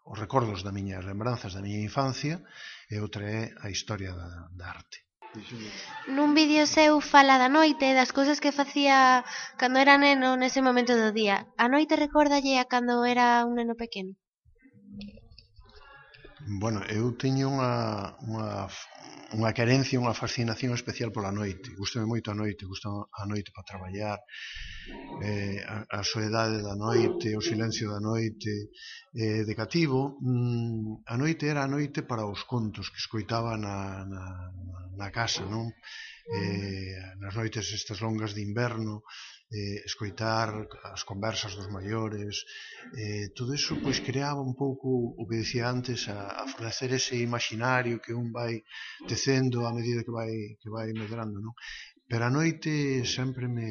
os 0.10 0.18
recordos 0.18 0.66
da 0.66 0.74
miña, 0.74 0.98
as 0.98 1.06
lembranzas 1.06 1.54
da 1.54 1.62
miña 1.62 1.86
infancia 1.86 2.42
e 2.90 2.98
outra 2.98 3.30
é 3.30 3.54
a 3.62 3.70
historia 3.70 4.18
da, 4.18 4.50
da 4.58 4.66
arte. 4.74 5.09
Nun 6.16 6.30
vídeo 6.40 6.64
seu 6.78 6.94
fala 7.12 7.36
da 7.44 7.50
noite 7.58 7.86
e 7.90 7.98
das 8.00 8.12
cousas 8.18 8.42
que 8.44 8.58
facía 8.60 8.98
cando 9.60 9.78
era 9.86 9.96
neno 10.06 10.30
nese 10.42 10.62
momento 10.68 10.94
do 11.02 11.10
día. 11.20 11.38
A 11.64 11.66
noite 11.74 12.02
recórdalle 12.06 12.54
a 12.58 12.70
cando 12.72 12.96
era 13.14 13.28
un 13.48 13.54
neno 13.60 13.76
pequeno. 13.84 14.12
Bueno, 16.50 16.82
eu 16.90 17.14
teño 17.14 17.46
unha, 17.54 18.18
unha, 18.26 18.66
unha 19.38 19.52
querencia, 19.54 20.02
unha 20.02 20.18
fascinación 20.18 20.74
especial 20.74 21.14
pola 21.14 21.30
noite. 21.30 21.70
Gústame 21.78 22.10
moito 22.10 22.34
a 22.34 22.40
noite, 22.42 22.66
gusta 22.66 22.90
a 22.90 23.24
noite 23.30 23.54
para 23.54 23.70
traballar, 23.70 24.18
eh, 25.22 25.62
a, 25.62 25.86
a 25.86 26.02
soedade 26.02 26.66
da 26.66 26.74
noite, 26.74 27.38
o 27.38 27.42
silencio 27.46 27.94
da 27.94 28.02
noite. 28.02 28.74
Eh, 29.14 29.46
de 29.46 29.54
cativo, 29.54 30.18
mm, 30.26 31.06
a 31.06 31.16
noite 31.22 31.46
era 31.46 31.62
a 31.62 31.70
noite 31.70 32.02
para 32.02 32.26
os 32.26 32.42
contos 32.50 32.90
que 32.90 32.98
escoitaba 32.98 33.54
na, 33.54 34.02
na, 34.10 34.24
na 34.98 35.08
casa, 35.14 35.46
non? 35.46 35.70
Eh, 36.34 36.98
nas 37.22 37.38
noites 37.38 37.70
estas 37.70 38.02
longas 38.02 38.34
de 38.34 38.42
inverno, 38.42 39.06
eh, 39.52 39.82
escoitar 39.86 40.54
as 40.94 41.04
conversas 41.04 41.56
dos 41.58 41.68
maiores, 41.68 42.46
eh, 42.94 43.34
todo 43.34 43.54
iso 43.54 43.82
pois 43.82 44.00
creaba 44.00 44.42
un 44.42 44.54
pouco 44.54 45.18
o 45.18 45.26
que 45.28 45.42
dicía 45.42 45.66
antes, 45.70 46.08
a, 46.08 46.42
a 46.42 46.48
fornecer 46.48 46.94
ese 46.94 47.18
imaginario 47.18 48.02
que 48.04 48.14
un 48.14 48.32
vai 48.32 48.62
tecendo 49.10 49.66
a 49.66 49.74
medida 49.74 50.06
que 50.06 50.14
vai 50.14 50.34
que 50.62 50.70
vai 50.70 50.94
medrando, 50.94 51.42
non? 51.42 51.54
Pero 52.10 52.26
a 52.26 52.34
noite 52.34 53.06
sempre 53.06 53.46
me 53.50 53.70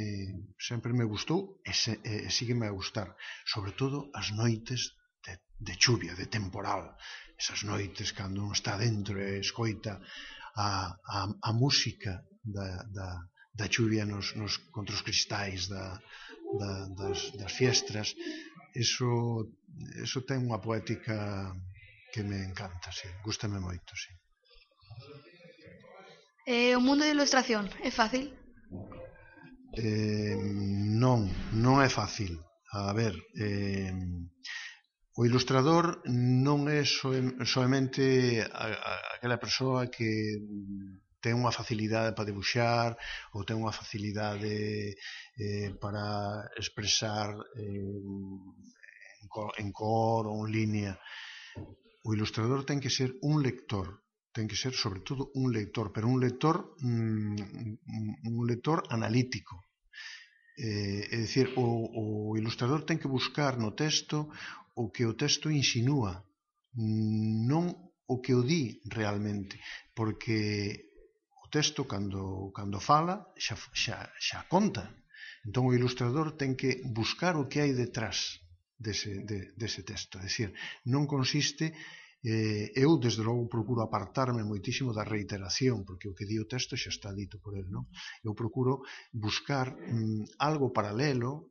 sempre 0.59 0.91
me 0.95 1.07
gustou 1.07 1.59
e, 1.63 1.73
se, 1.75 1.99
e 2.03 2.31
sígueme 2.31 2.67
a 2.67 2.75
gustar, 2.75 3.15
sobre 3.47 3.73
todo 3.75 4.11
as 4.15 4.31
noites 4.31 4.95
de, 5.23 5.35
de 5.59 5.75
chuvia, 5.79 6.15
de 6.15 6.27
temporal, 6.27 6.95
esas 7.39 7.63
noites 7.63 8.15
cando 8.19 8.43
un 8.43 8.51
está 8.51 8.75
dentro 8.79 9.15
e 9.19 9.39
escoita 9.39 10.03
a, 10.59 10.91
a, 11.07 11.19
a 11.49 11.51
música 11.53 12.27
da, 12.43 12.83
da, 12.91 13.09
da 13.59 13.67
chuvia 13.67 14.07
nos, 14.07 14.39
nos 14.39 14.57
contra 14.71 14.95
os 14.95 15.03
cristais 15.03 15.67
da, 15.67 15.99
da, 16.61 16.71
das, 16.99 17.19
das 17.35 17.53
fiestras 17.53 18.15
eso, 18.75 19.51
eso 19.99 20.23
ten 20.23 20.47
unha 20.47 20.63
poética 20.63 21.51
que 22.13 22.23
me 22.23 22.39
encanta, 22.47 22.89
sí, 22.95 23.09
gustame 23.27 23.59
moito, 23.59 23.93
sí. 23.99 24.13
Eh, 26.49 26.73
o 26.73 26.81
mundo 26.81 27.05
de 27.05 27.13
ilustración 27.13 27.69
é 27.85 27.91
fácil? 27.91 28.33
Eh, 29.77 30.37
non, 30.97 31.29
non 31.53 31.83
é 31.85 31.91
fácil. 31.93 32.41
A 32.73 32.93
ver, 32.93 33.13
eh, 33.37 33.93
o 35.19 35.27
ilustrador 35.27 36.01
non 36.07 36.71
é 36.71 36.87
soem, 36.87 37.43
soamente 37.45 38.41
aquela 39.19 39.37
persoa 39.37 39.91
que 39.91 40.39
ten 41.29 41.37
unha 41.37 41.53
facilidade 41.53 42.17
para 42.17 42.25
debuxar 42.25 42.97
ou 43.37 43.45
ten 43.45 43.61
unha 43.61 43.69
facilidade 43.69 44.97
eh, 45.37 45.69
para 45.77 46.49
expresar 46.57 47.37
eh, 47.53 47.85
en, 49.21 49.29
cor, 49.29 49.53
en 49.61 49.69
cor 49.77 50.25
ou 50.25 50.41
en 50.41 50.49
línea. 50.49 50.97
O 52.09 52.17
ilustrador 52.17 52.65
ten 52.65 52.81
que 52.81 52.89
ser 52.89 53.13
un 53.21 53.45
lector, 53.45 54.01
ten 54.33 54.49
que 54.49 54.57
ser 54.57 54.73
sobre 54.73 55.05
todo 55.05 55.29
un 55.37 55.53
lector, 55.53 55.93
pero 55.93 56.09
un 56.09 56.17
lector 56.17 56.73
mm, 56.81 58.33
un 58.33 58.45
lector 58.49 58.89
analítico. 58.89 59.61
Eh, 60.57 61.13
é 61.13 61.17
dicir, 61.21 61.53
o, 61.61 61.69
o 61.93 62.05
ilustrador 62.41 62.89
ten 62.89 62.97
que 62.97 63.13
buscar 63.13 63.61
no 63.61 63.77
texto 63.77 64.33
o 64.81 64.89
que 64.89 65.05
o 65.05 65.13
texto 65.13 65.53
insinúa, 65.53 66.25
non 66.73 67.77
o 68.09 68.25
que 68.25 68.33
o 68.33 68.41
di 68.41 68.81
realmente, 68.89 69.61
porque 69.93 70.88
texto 71.49 71.85
cando, 71.85 72.53
cando 72.55 72.79
fala 72.81 73.29
xa, 73.37 73.57
xa, 73.73 74.09
xa 74.19 74.41
conta. 74.49 74.85
Entón 75.47 75.69
o 75.69 75.75
ilustrador 75.77 76.37
ten 76.41 76.55
que 76.55 76.81
buscar 76.85 77.35
o 77.37 77.49
que 77.51 77.61
hai 77.65 77.73
detrás 77.73 78.41
dese, 78.77 79.25
de, 79.29 79.53
dese 79.57 79.83
texto. 79.83 80.21
É 80.21 80.27
dicir, 80.29 80.51
non 80.87 81.05
consiste 81.09 81.75
Eh, 82.19 82.73
eu, 82.75 82.99
desde 82.99 83.23
logo, 83.23 83.47
procuro 83.47 83.81
apartarme 83.83 84.43
moitísimo 84.43 84.91
da 84.91 85.07
reiteración, 85.07 85.87
porque 85.87 86.11
o 86.11 86.17
que 86.19 86.27
di 86.27 86.37
o 86.43 86.51
texto 86.51 86.75
xa 86.75 86.91
está 86.91 87.15
dito 87.15 87.39
por 87.39 87.55
el, 87.55 87.71
non? 87.71 87.87
Eu 88.27 88.35
procuro 88.35 88.83
buscar 89.15 89.71
mm, 89.71 90.43
algo 90.43 90.75
paralelo 90.75 91.47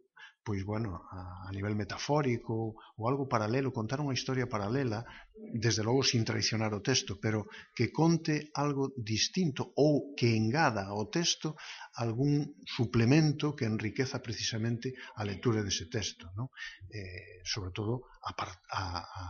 pois 0.47 0.63
bueno, 0.63 1.03
a, 1.11 1.49
a 1.49 1.51
nivel 1.51 1.75
metafórico 1.75 2.79
ou 2.95 3.03
algo 3.11 3.27
paralelo, 3.27 3.75
contar 3.75 3.99
unha 3.99 4.15
historia 4.15 4.47
paralela, 4.47 5.03
desde 5.35 5.83
logo 5.83 6.07
sin 6.07 6.23
traicionar 6.23 6.71
o 6.71 6.79
texto, 6.79 7.19
pero 7.19 7.51
que 7.75 7.91
conte 7.91 8.47
algo 8.55 8.95
distinto 8.95 9.75
ou 9.75 10.15
que 10.15 10.31
engada 10.31 10.87
ao 10.87 11.11
texto 11.11 11.59
algún 11.99 12.63
suplemento 12.63 13.59
que 13.59 13.67
enriqueza 13.67 14.23
precisamente 14.23 14.95
a 15.19 15.27
lectura 15.27 15.59
dese 15.67 15.91
texto, 15.91 16.31
non? 16.39 16.47
Eh, 16.95 17.43
sobre 17.43 17.75
todo 17.75 18.07
a, 18.23 18.31
a, 18.31 18.81
a, 19.03 19.23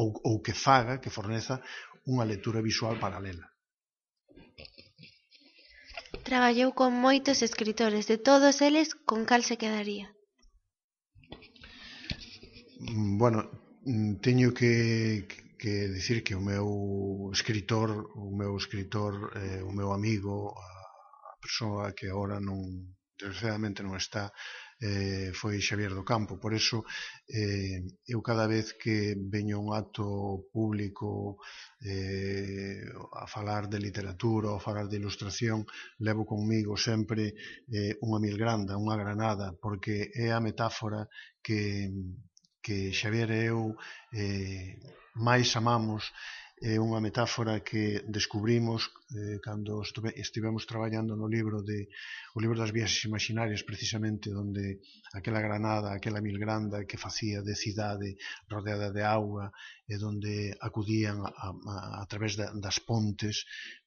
ou, 0.00 0.08
ou 0.24 0.40
que 0.40 0.56
faga, 0.56 1.04
que 1.04 1.12
forneza 1.12 1.60
unha 2.08 2.24
lectura 2.24 2.64
visual 2.64 2.96
paralela. 2.96 3.44
Traballou 6.24 6.72
con 6.72 6.96
moitos 6.96 7.44
escritores, 7.44 8.08
de 8.08 8.16
todos 8.16 8.64
eles, 8.64 8.96
con 9.04 9.28
cal 9.28 9.44
se 9.44 9.60
quedaría? 9.60 10.08
Mm, 12.82 13.16
bueno, 13.18 13.48
mm, 13.84 14.16
teño 14.16 14.52
que, 14.52 15.26
que 15.58 15.88
dicir 15.88 16.24
que 16.24 16.34
o 16.34 16.40
meu 16.40 17.30
escritor, 17.32 18.10
o 18.16 18.34
meu 18.40 18.56
escritor, 18.56 19.14
eh, 19.36 19.62
o 19.62 19.72
meu 19.72 19.92
amigo, 19.92 20.50
a 20.50 21.36
persoa 21.40 21.92
que 21.96 22.06
agora 22.10 22.40
non, 22.40 22.58
desgraciadamente 23.18 23.86
non 23.86 23.94
está, 23.94 24.24
eh, 24.82 25.30
foi 25.30 25.62
Xavier 25.62 25.94
do 25.94 26.02
Campo. 26.02 26.42
Por 26.42 26.52
eso, 26.60 26.82
eh, 27.30 27.78
eu 28.12 28.18
cada 28.28 28.46
vez 28.50 28.74
que 28.74 29.14
veño 29.14 29.62
un 29.62 29.70
acto 29.78 30.06
público 30.50 31.38
eh, 31.78 32.82
a 33.14 33.26
falar 33.30 33.70
de 33.70 33.78
literatura 33.78 34.50
ou 34.50 34.58
a 34.58 34.64
falar 34.68 34.90
de 34.90 34.98
ilustración, 34.98 35.62
levo 36.02 36.26
conmigo 36.26 36.74
sempre 36.74 37.30
eh, 37.70 37.94
unha 38.02 38.18
milgranda, 38.18 38.74
unha 38.74 38.98
granada, 38.98 39.54
porque 39.62 40.10
é 40.10 40.34
a 40.34 40.42
metáfora 40.42 41.06
que, 41.38 41.86
que 42.64 42.92
Xavier 42.92 43.30
e 43.30 43.42
eu 43.52 43.76
eh, 44.14 44.78
máis 45.14 45.48
amamos 45.60 46.02
é 46.62 46.78
unha 46.78 47.02
metáfora 47.02 47.58
que 47.66 48.06
descubrimos 48.06 48.86
eh, 49.18 49.42
cando 49.42 49.82
estuve, 49.82 50.14
estivemos 50.14 50.62
traballando 50.62 51.18
no 51.18 51.26
libro 51.26 51.58
de 51.66 51.90
o 52.36 52.38
libro 52.38 52.54
das 52.54 52.70
viaxes 52.70 53.02
imaginarias 53.10 53.66
precisamente 53.66 54.30
onde 54.30 54.78
aquela 55.10 55.42
granada, 55.42 55.90
aquela 55.90 56.22
milgranda 56.22 56.86
que 56.86 57.02
facía 57.02 57.42
de 57.42 57.58
cidade 57.58 58.14
rodeada 58.46 58.94
de 58.94 59.02
auga 59.02 59.50
e 59.90 59.98
onde 59.98 60.54
acudían 60.62 61.18
a, 61.26 61.50
a, 61.50 61.86
a 62.02 62.06
través 62.06 62.38
da, 62.38 62.54
das 62.54 62.78
pontes 62.78 63.42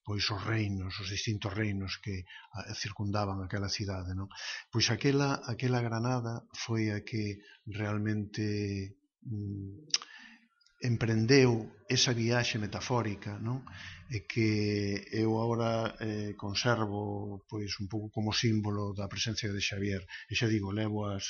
pois 0.06 0.24
os 0.30 0.42
reinos, 0.46 0.94
os 1.02 1.10
distintos 1.10 1.52
reinos 1.52 1.98
que 1.98 2.24
circundaban 2.78 3.42
aquela 3.42 3.74
cidade, 3.74 4.14
non? 4.14 4.30
Pois 4.70 4.94
aquela 4.94 5.42
aquela 5.50 5.82
Granada 5.82 6.46
foi 6.54 6.94
a 6.94 7.02
que 7.02 7.42
realmente 7.66 8.46
mm, 9.26 9.90
emprendeu 10.86 11.82
esa 11.90 12.14
viaxe 12.14 12.62
metafórica, 12.62 13.42
non? 13.42 13.66
E 14.14 14.30
que 14.30 14.50
eu 15.10 15.42
agora 15.42 15.98
eh, 15.98 16.38
conservo 16.38 17.42
pois 17.50 17.74
un 17.82 17.90
pouco 17.90 18.14
como 18.14 18.30
símbolo 18.30 18.94
da 18.94 19.10
presencia 19.10 19.50
de 19.50 19.62
Xavier. 19.62 20.06
E 20.30 20.38
xa 20.38 20.46
digo, 20.46 20.70
levo 20.70 21.10
as 21.10 21.26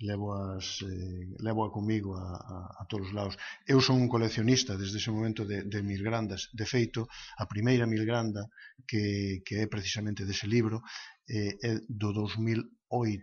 levoas, 0.00 0.82
eh, 0.82 1.26
levoa 1.42 1.70
comigo 1.70 2.14
a, 2.16 2.38
a, 2.38 2.56
a 2.80 2.86
todos 2.86 3.08
os 3.08 3.14
lados. 3.14 3.34
Eu 3.66 3.82
son 3.82 3.98
un 3.98 4.08
coleccionista 4.08 4.78
desde 4.78 4.98
ese 4.98 5.10
momento 5.10 5.42
de, 5.44 5.66
de 5.66 5.82
Milgrandas. 5.82 6.50
De 6.54 6.66
feito, 6.66 7.10
a 7.38 7.44
primeira 7.50 7.86
Milgranda, 7.86 8.46
que, 8.86 9.42
que 9.42 9.58
é 9.62 9.66
precisamente 9.66 10.24
dese 10.24 10.46
libro, 10.46 10.82
eh, 11.26 11.58
é 11.62 11.72
do 11.88 12.14
2008. 12.14 13.22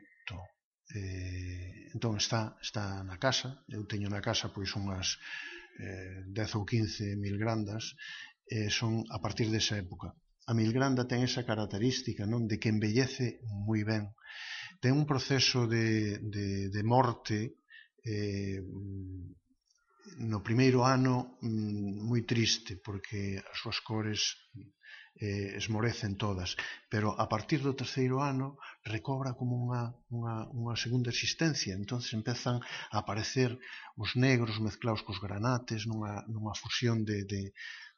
Eh, 0.95 1.89
entón 1.95 2.19
está, 2.19 2.59
está 2.61 3.01
na 3.03 3.17
casa, 3.17 3.63
eu 3.71 3.87
teño 3.87 4.11
na 4.11 4.21
casa 4.21 4.51
pois 4.51 4.69
unhas 4.75 5.17
eh, 5.79 6.27
10 6.27 6.59
ou 6.59 6.63
15 6.67 7.15
Milgrandas, 7.15 7.95
eh, 8.51 8.69
son 8.69 9.07
a 9.09 9.17
partir 9.23 9.47
desa 9.49 9.79
época. 9.79 10.13
A 10.45 10.53
Milgranda 10.53 11.09
ten 11.09 11.25
esa 11.25 11.41
característica 11.41 12.29
non 12.29 12.45
de 12.45 12.61
que 12.61 12.69
embellece 12.69 13.41
moi 13.65 13.81
ben 13.81 14.13
ten 14.85 14.93
un 14.93 15.09
proceso 15.09 15.65
de, 15.65 16.21
de, 16.21 16.69
de 16.69 16.81
morte 16.85 17.57
eh, 18.05 18.61
no 20.21 20.45
primeiro 20.45 20.85
ano 20.85 21.41
mm, 21.41 22.05
moi 22.05 22.21
triste 22.21 22.77
porque 22.77 23.41
as 23.41 23.57
súas 23.57 23.81
cores 23.81 24.37
eh, 25.17 25.57
esmorecen 25.57 26.21
todas, 26.21 26.53
pero 26.85 27.17
a 27.17 27.25
partir 27.25 27.65
do 27.65 27.73
terceiro 27.73 28.21
ano 28.21 28.61
recobra 28.85 29.33
como 29.33 29.57
unha, 29.57 29.89
unha, 30.13 30.45
unha 30.53 30.75
segunda 30.77 31.09
existencia, 31.09 31.73
entonces 31.73 32.13
empezan 32.13 32.61
a 32.93 33.01
aparecer 33.01 33.57
os 33.97 34.13
negros 34.13 34.61
mezclados 34.61 35.01
cos 35.01 35.17
granates 35.17 35.89
nunha, 35.89 36.21
nunha 36.29 36.53
fusión 36.53 37.01
de, 37.01 37.25
de, 37.25 37.41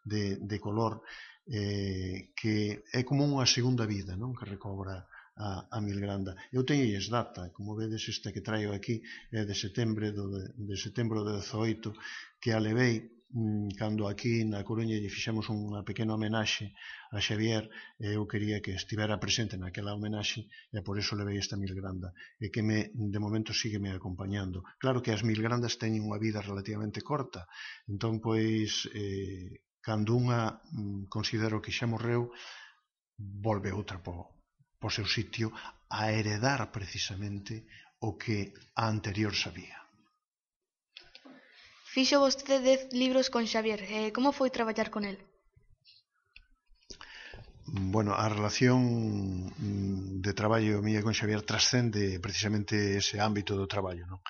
de, 0.08 0.40
de 0.40 0.58
color 0.64 1.04
eh, 1.52 2.32
que 2.32 2.80
é 2.96 3.04
como 3.04 3.28
unha 3.28 3.44
segunda 3.44 3.84
vida 3.84 4.16
non? 4.16 4.32
Que 4.32 4.48
recobra 4.48 5.04
a, 5.38 5.68
a 5.70 5.78
Milgranda. 5.82 6.36
Eu 6.52 6.66
teño 6.66 6.86
data, 7.10 7.54
como 7.54 7.78
vedes 7.78 8.04
esta 8.10 8.34
que 8.34 8.42
traio 8.42 8.74
aquí, 8.74 9.02
é 9.32 9.46
de 9.46 9.56
setembro 9.56 10.10
do, 10.12 10.26
de, 10.34 10.44
de 10.58 10.76
setembro 10.76 11.22
de 11.24 11.38
18, 11.38 11.94
que 12.42 12.52
a 12.54 12.60
levei 12.60 13.06
mm, 13.30 13.78
cando 13.78 14.08
aquí 14.08 14.42
na 14.46 14.66
Coruña 14.66 14.98
lle 14.98 15.14
fixemos 15.14 15.46
unha 15.54 15.86
pequena 15.86 16.18
homenaxe 16.18 16.74
a 17.14 17.20
Xavier 17.22 17.70
e 18.02 18.18
eu 18.18 18.26
quería 18.26 18.64
que 18.64 18.74
estivera 18.74 19.22
presente 19.22 19.56
naquela 19.62 19.94
homenaxe 19.94 20.50
e 20.74 20.80
por 20.82 20.96
iso 20.98 21.14
levei 21.14 21.38
esta 21.38 21.60
Milgranda 21.60 22.10
e 22.40 22.50
que 22.50 22.66
me, 22.66 22.90
de 22.94 23.20
momento 23.20 23.52
sigue 23.54 23.80
me 23.84 23.92
acompañando 23.92 24.64
claro 24.82 25.04
que 25.04 25.14
as 25.14 25.22
Milgrandas 25.28 25.78
teñen 25.78 26.08
unha 26.08 26.22
vida 26.26 26.40
relativamente 26.40 27.04
corta 27.04 27.46
entón 27.86 28.24
pois 28.24 28.88
eh, 28.96 29.68
cando 29.84 30.16
unha 30.16 30.64
mm, 30.72 31.12
considero 31.12 31.60
que 31.64 31.76
xa 31.76 31.86
morreu 31.88 32.32
volve 33.18 33.74
outra 33.74 33.98
po, 34.00 34.37
po 34.82 34.90
seu 34.94 35.06
sitio 35.06 35.52
a 35.90 36.12
heredar 36.12 36.72
precisamente 36.72 37.66
o 38.00 38.18
que 38.18 38.54
a 38.76 38.88
anterior 38.88 39.34
sabía. 39.34 39.78
Fixo 41.98 42.22
vostede 42.22 42.62
dez 42.62 42.82
libros 42.94 43.34
con 43.34 43.44
Xavier. 43.50 43.82
Eh, 43.90 44.10
como 44.14 44.30
foi 44.30 44.54
traballar 44.54 44.94
con 44.94 45.04
el? 45.10 45.18
Bueno, 47.68 48.14
a 48.14 48.30
relación 48.30 49.50
mm, 49.50 50.22
de 50.22 50.34
traballo 50.34 50.82
mía 50.82 51.02
con 51.02 51.18
Xavier 51.18 51.42
trascende 51.42 52.20
precisamente 52.22 52.96
ese 53.02 53.20
ámbito 53.20 53.58
do 53.58 53.68
traballo, 53.68 54.06
non? 54.08 54.22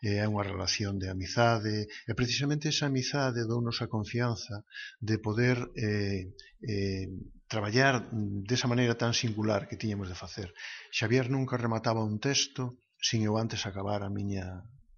É 0.00 0.24
unha 0.26 0.44
relación 0.44 0.98
de 0.98 1.08
amizade, 1.12 1.86
e 1.86 2.12
precisamente 2.16 2.72
esa 2.72 2.90
amizade 2.90 3.46
dounos 3.46 3.78
a 3.84 3.86
confianza 3.86 4.64
de 4.98 5.16
poder 5.22 5.56
eh, 5.76 6.34
eh, 6.64 7.08
traballar 7.54 7.94
desa 8.50 8.66
maneira 8.66 8.98
tan 8.98 9.14
singular 9.22 9.70
que 9.70 9.78
tiñamos 9.78 10.10
de 10.10 10.18
facer. 10.18 10.48
Xavier 10.98 11.26
nunca 11.30 11.54
remataba 11.64 12.02
un 12.02 12.18
texto 12.18 12.62
sin 12.98 13.20
eu 13.28 13.34
antes 13.38 13.62
acabar 13.62 14.00
a 14.02 14.10
miña 14.10 14.46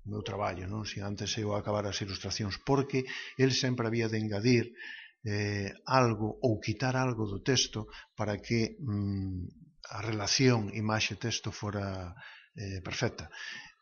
meu 0.06 0.22
traballo, 0.22 0.64
non? 0.72 0.88
sin 0.88 1.02
antes 1.04 1.34
eu 1.36 1.52
acabar 1.52 1.84
as 1.84 1.98
ilustracións, 2.00 2.56
porque 2.68 3.04
el 3.36 3.50
sempre 3.52 3.84
había 3.90 4.08
de 4.08 4.18
engadir 4.22 4.64
eh, 5.26 5.74
algo 5.84 6.38
ou 6.46 6.62
quitar 6.62 6.94
algo 6.94 7.26
do 7.26 7.42
texto 7.42 7.90
para 8.14 8.38
que 8.38 8.78
mm, 8.78 9.42
a 9.98 10.00
relación 10.00 10.70
imaxe-texto 10.72 11.50
fora 11.50 12.14
eh, 12.54 12.80
perfecta. 12.80 13.28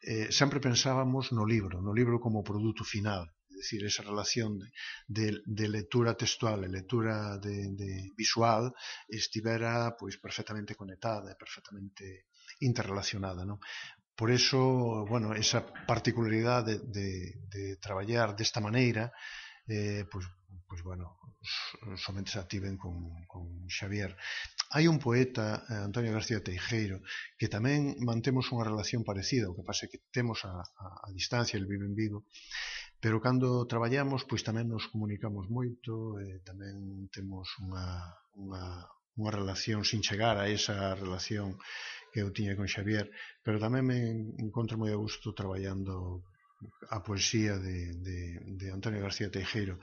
Eh, 0.02 0.32
sempre 0.32 0.58
pensábamos 0.60 1.32
no 1.36 1.44
libro, 1.44 1.80
no 1.84 1.92
libro 1.92 2.16
como 2.18 2.44
produto 2.44 2.82
final, 2.82 3.28
es 3.54 3.70
decir, 3.70 3.86
esa 3.86 4.02
relación 4.02 4.58
de, 5.06 5.38
de 5.46 5.66
lectura 5.70 6.18
textual 6.18 6.66
e 6.66 6.68
lectura 6.68 7.38
de, 7.38 7.70
de 7.70 8.10
visual 8.18 8.74
estivera 9.06 9.94
pois 9.94 10.18
perfectamente 10.18 10.74
conectada 10.74 11.30
e 11.30 11.38
perfectamente 11.38 12.26
interrelacionada, 12.66 13.46
non? 13.46 13.62
Por 14.14 14.30
eso, 14.30 15.06
bueno, 15.06 15.34
esa 15.34 15.66
particularidade 15.86 16.78
de, 16.78 16.86
de, 16.90 17.08
de 17.50 17.64
traballar 17.78 18.34
desta 18.34 18.62
maneira, 18.62 19.10
eh, 19.66 20.06
pois, 20.06 20.26
pois 20.66 20.82
bueno, 20.82 21.18
somente 21.96 22.30
se 22.30 22.38
activen 22.38 22.76
con, 22.76 23.26
con 23.26 23.66
Xavier. 23.68 24.16
Hai 24.70 24.86
un 24.86 24.98
poeta, 24.98 25.66
eh, 25.68 25.82
Antonio 25.82 26.12
García 26.12 26.42
Teijeiro, 26.42 27.02
que 27.38 27.50
tamén 27.50 27.98
mantemos 28.00 28.50
unha 28.54 28.64
relación 28.64 29.02
parecida, 29.02 29.50
o 29.50 29.56
que 29.56 29.66
pasa 29.66 29.86
é 29.86 29.90
que 29.90 30.00
temos 30.10 30.46
a, 30.46 30.62
a, 30.62 30.86
a 31.06 31.08
distancia, 31.10 31.58
el 31.58 31.66
vive 31.66 31.86
en 31.86 31.94
Vigo, 31.98 32.24
Pero 33.04 33.20
cando 33.20 33.68
traballamos 33.68 34.24
pois 34.24 34.40
tamén 34.48 34.64
nos 34.72 34.88
comunicamos 34.88 35.44
moito 35.52 36.16
e 36.24 36.40
tamén 36.40 37.04
temos 37.12 37.52
unha, 37.60 38.16
unha, 38.32 38.64
unha 39.20 39.28
relación 39.28 39.84
sin 39.84 40.00
chegar 40.00 40.40
a 40.40 40.48
esa 40.48 40.96
relación 40.96 41.60
que 42.08 42.24
eu 42.24 42.32
tiña 42.32 42.56
con 42.56 42.64
Xavier, 42.64 43.12
pero 43.44 43.60
tamén 43.60 43.84
me 43.84 44.00
encontro 44.40 44.80
moi 44.80 44.88
a 44.88 44.96
gusto 44.96 45.36
traballando 45.36 46.24
a 46.88 47.04
poesía 47.04 47.60
de, 47.60 47.92
de, 48.00 48.18
de 48.56 48.66
Antonio 48.72 49.04
García 49.04 49.28
Teijeiro, 49.28 49.76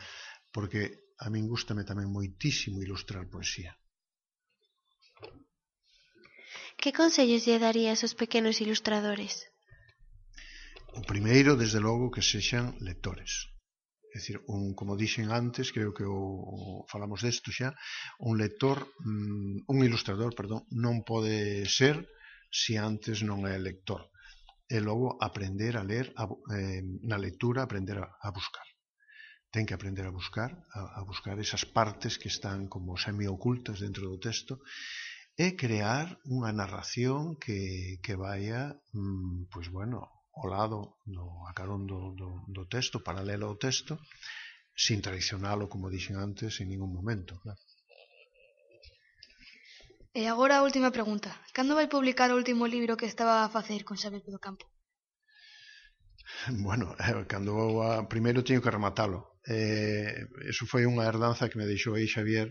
porque 0.50 1.14
a 1.22 1.30
min 1.30 1.46
gustame 1.46 1.86
tamén 1.86 2.10
moitísimo 2.10 2.82
ilustrar 2.82 3.30
poesía. 3.30 3.78
Que 6.74 6.90
consellos 6.90 7.46
lle 7.46 7.62
darías 7.62 8.02
aos 8.02 8.18
pequenos 8.18 8.58
ilustradores? 8.66 9.51
O 11.00 11.02
primeiro, 11.12 11.56
desde 11.56 11.80
logo, 11.80 12.12
que 12.12 12.22
sexan 12.22 12.76
lectores. 12.84 13.48
É 14.12 14.20
dicir, 14.20 14.44
un, 14.52 14.76
como 14.76 15.00
dixen 15.00 15.32
antes, 15.32 15.72
creo 15.72 15.96
que 15.96 16.04
o, 16.04 16.20
o 16.56 16.60
falamos 16.92 17.24
desto 17.24 17.50
xa, 17.58 17.72
un 18.20 18.36
lector, 18.36 18.78
mm, 19.00 19.72
un 19.72 19.78
ilustrador, 19.88 20.36
perdón, 20.36 20.68
non 20.76 21.08
pode 21.08 21.64
ser 21.78 21.96
se 22.52 22.76
antes 22.76 23.24
non 23.24 23.48
é 23.48 23.56
lector. 23.56 24.12
E 24.68 24.78
logo 24.84 25.16
aprender 25.24 25.80
a 25.80 25.84
ler, 25.88 26.12
a, 26.20 26.28
eh, 26.56 26.84
na 27.08 27.16
lectura 27.16 27.64
aprender 27.64 27.98
a, 28.04 28.08
a 28.20 28.30
buscar 28.36 28.68
ten 29.52 29.68
que 29.68 29.76
aprender 29.76 30.08
a 30.08 30.16
buscar, 30.16 30.52
a, 30.72 30.82
a 31.00 31.02
buscar 31.04 31.36
esas 31.38 31.68
partes 31.68 32.16
que 32.18 32.32
están 32.32 32.72
como 32.72 32.96
semiocultas 32.96 33.84
dentro 33.84 34.08
do 34.08 34.18
texto 34.18 34.64
e 35.36 35.60
crear 35.60 36.08
unha 36.24 36.56
narración 36.56 37.36
que, 37.36 38.00
que 38.00 38.16
vaya, 38.16 38.72
pois 38.72 38.96
mm, 38.96 39.52
pues 39.52 39.68
bueno, 39.68 40.08
ao 40.38 40.48
lado, 40.48 40.98
no 41.06 41.48
acarón 41.52 41.88
do, 41.88 42.16
do, 42.16 42.30
do 42.48 42.64
texto, 42.68 43.04
paralelo 43.04 43.46
ao 43.48 43.60
texto, 43.60 44.00
sin 44.76 45.04
traicionalo, 45.04 45.68
como 45.68 45.92
dixen 45.92 46.16
antes, 46.16 46.60
en 46.62 46.68
ningún 46.72 46.92
momento. 46.94 47.40
Claro. 47.44 47.60
E 50.12 50.28
agora 50.28 50.60
a 50.60 50.66
última 50.68 50.92
pregunta. 50.92 51.32
Cando 51.56 51.78
vai 51.80 51.88
publicar 51.88 52.30
o 52.32 52.40
último 52.42 52.68
libro 52.68 53.00
que 53.00 53.08
estaba 53.08 53.36
a 53.44 53.52
facer 53.56 53.84
con 53.88 53.96
Xavier 53.96 54.24
do 54.28 54.44
Campo? 54.48 54.66
Bueno, 56.68 56.96
eh, 57.00 57.26
cando 57.28 57.84
a, 57.84 58.08
primeiro 58.08 58.44
teño 58.44 58.64
que 58.64 58.72
rematalo. 58.72 59.40
Eh, 59.48 60.28
eso 60.52 60.64
foi 60.72 60.84
unha 60.88 61.08
herdanza 61.08 61.50
que 61.50 61.60
me 61.60 61.68
deixou 61.68 61.96
aí 61.96 62.08
Xavier. 62.08 62.48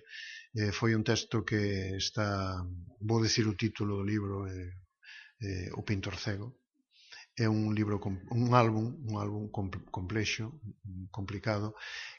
Eh, 0.57 0.73
foi 0.73 0.93
un 0.99 1.05
texto 1.05 1.45
que 1.49 1.97
está, 1.97 2.61
vou 3.01 3.21
decir 3.23 3.45
o 3.49 3.57
título 3.57 4.01
do 4.01 4.09
libro, 4.09 4.49
eh, 4.49 4.73
eh, 5.41 5.69
O 5.77 5.83
pintor 5.85 6.17
cego, 6.17 6.60
é 7.37 7.49
un 7.49 7.73
libro 7.75 8.01
un 8.31 8.55
álbum, 8.55 8.87
un 9.09 9.17
álbum 9.17 9.49
complexo, 9.91 10.61
complicado, 11.11 11.75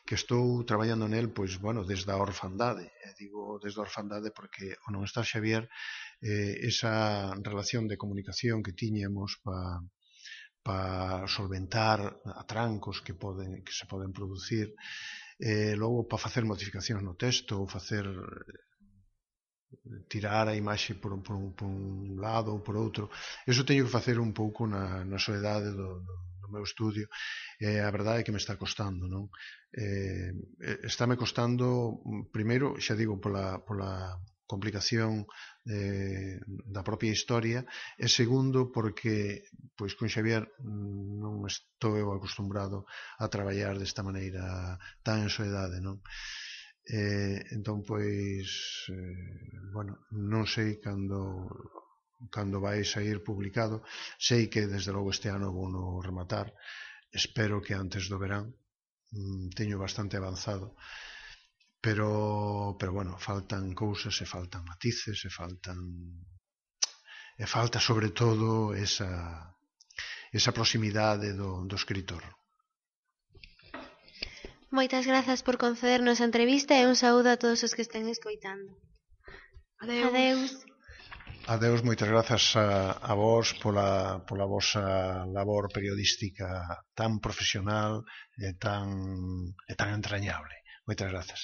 que 0.05 0.15
estou 0.15 0.63
traballando 0.63 1.07
nel 1.07 1.29
pois 1.29 1.59
bueno, 1.59 1.83
desde 1.83 2.11
a 2.11 2.17
orfandade. 2.17 2.85
E 3.05 3.09
digo 3.19 3.59
desde 3.63 3.79
a 3.79 3.87
orfandade 3.87 4.29
porque 4.31 4.77
ao 4.83 4.91
non 4.95 5.03
estar 5.05 5.25
Xavier 5.27 5.69
eh, 6.23 6.55
esa 6.65 7.33
relación 7.41 7.87
de 7.87 7.99
comunicación 7.99 8.63
que 8.65 8.77
tiñemos 8.77 9.37
para 9.43 9.83
para 10.61 11.25
solventar 11.27 12.21
atrancos 12.37 13.01
que 13.01 13.17
poden 13.17 13.65
que 13.65 13.73
se 13.73 13.89
poden 13.89 14.13
producir 14.13 14.77
eh, 15.41 15.73
logo 15.73 16.05
para 16.05 16.21
facer 16.21 16.45
modificacións 16.45 17.01
no 17.01 17.17
texto 17.17 17.57
ou 17.57 17.65
facer 17.65 18.05
tirar 20.07 20.47
a 20.47 20.55
imaxe 20.55 20.95
por, 20.95 21.21
por, 21.23 21.35
un, 21.35 21.53
por 21.53 21.67
un 21.67 22.17
lado 22.19 22.51
ou 22.51 22.59
por 22.59 22.75
outro. 22.75 23.09
Eso 23.47 23.65
teño 23.65 23.85
que 23.85 23.97
facer 23.97 24.19
un 24.19 24.33
pouco 24.33 24.67
na, 24.67 25.03
na 25.05 25.17
soledade 25.17 25.71
do, 25.71 25.89
do, 26.03 26.15
do 26.41 26.47
meu 26.51 26.63
estudio. 26.63 27.07
E 27.59 27.79
a 27.79 27.91
verdade 27.91 28.21
é 28.21 28.23
que 28.23 28.35
me 28.35 28.41
está 28.41 28.55
costando, 28.55 29.07
non? 29.07 29.31
Eh, 29.71 30.33
estáme 30.83 31.15
costando, 31.15 32.03
primeiro, 32.31 32.75
xa 32.83 32.93
digo, 32.95 33.19
pola, 33.23 33.63
pola 33.63 34.19
complicación 34.51 35.23
eh, 35.63 36.35
da 36.67 36.83
propia 36.83 37.15
historia 37.15 37.63
e 37.95 38.11
segundo 38.11 38.67
porque 38.75 39.47
pois 39.79 39.95
con 39.95 40.11
Xavier 40.11 40.43
non 40.59 41.47
estou 41.47 41.95
eu 41.95 42.11
acostumbrado 42.11 42.83
a 43.23 43.31
traballar 43.31 43.79
desta 43.79 44.03
maneira 44.03 44.75
tan 45.07 45.23
en 45.23 45.31
soedade, 45.31 45.79
non? 45.79 46.03
Eh, 46.85 47.37
entón, 47.51 47.83
pois, 47.85 48.49
eh, 48.89 49.59
bueno, 49.71 50.07
non 50.11 50.49
sei 50.49 50.81
cando 50.81 51.49
cando 52.29 52.61
vai 52.61 52.85
sair 52.85 53.23
publicado. 53.23 53.81
Sei 54.19 54.49
que 54.49 54.67
desde 54.67 54.91
logo 54.93 55.09
este 55.09 55.29
ano 55.29 55.53
vou 55.53 55.69
no 55.69 56.01
rematar. 56.01 56.53
Espero 57.09 57.61
que 57.61 57.73
antes 57.73 58.05
do 58.09 58.17
verán 58.21 58.53
mm, 59.11 59.49
teño 59.57 59.77
bastante 59.81 60.17
avanzado. 60.17 60.75
Pero, 61.81 62.77
pero 62.77 62.93
bueno, 62.93 63.17
faltan 63.17 63.73
cousas 63.73 64.13
e 64.21 64.25
faltan 64.29 64.65
matices 64.65 65.17
e 65.25 65.29
faltan 65.33 65.79
e 67.41 67.45
falta 67.49 67.79
sobre 67.81 68.13
todo 68.13 68.73
esa 68.77 69.09
esa 70.31 70.53
proximidade 70.53 71.33
do, 71.33 71.65
do 71.65 71.75
escritor. 71.75 72.21
Moitas 74.71 75.03
grazas 75.11 75.43
por 75.43 75.59
concedernos 75.59 76.17
a 76.19 76.27
entrevista 76.29 76.73
e 76.79 76.87
un 76.87 76.95
saúdo 76.95 77.27
a 77.31 77.39
todos 77.43 77.59
os 77.67 77.75
que 77.75 77.83
estén 77.83 78.07
escoitando. 78.07 78.71
Adeus. 79.83 80.07
Adeus. 80.07 80.51
Adeus, 81.53 81.81
moitas 81.83 82.07
grazas 82.07 82.55
a, 82.55 82.95
a 82.95 83.13
vos 83.17 83.51
pola, 83.59 84.23
pola 84.23 84.47
vosa 84.47 85.27
labor 85.27 85.67
periodística 85.75 86.47
tan 86.95 87.19
profesional 87.19 88.07
e 88.39 88.55
tan, 88.55 88.87
e 89.67 89.73
tan 89.75 89.91
entrañable. 89.91 90.55
Moitas 90.87 91.11
grazas. 91.11 91.41